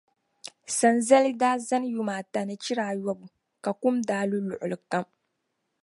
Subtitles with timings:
[0.77, 3.25] sanzali daa zani yuma ata ni chira ayɔbu
[3.63, 5.05] ka kum daa lu luɣili kam.